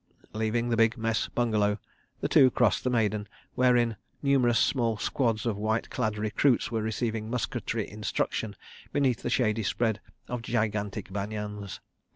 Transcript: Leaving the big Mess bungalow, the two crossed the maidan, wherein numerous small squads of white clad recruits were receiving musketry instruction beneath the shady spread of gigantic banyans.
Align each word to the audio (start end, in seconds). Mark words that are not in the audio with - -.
Leaving 0.33 0.69
the 0.69 0.75
big 0.75 0.97
Mess 0.97 1.27
bungalow, 1.27 1.77
the 2.21 2.27
two 2.27 2.49
crossed 2.49 2.83
the 2.83 2.89
maidan, 2.89 3.27
wherein 3.53 3.97
numerous 4.23 4.57
small 4.57 4.97
squads 4.97 5.45
of 5.45 5.55
white 5.57 5.91
clad 5.91 6.17
recruits 6.17 6.71
were 6.71 6.81
receiving 6.81 7.29
musketry 7.29 7.87
instruction 7.87 8.55
beneath 8.91 9.21
the 9.21 9.29
shady 9.29 9.61
spread 9.61 10.01
of 10.27 10.41
gigantic 10.41 11.13
banyans. 11.13 11.81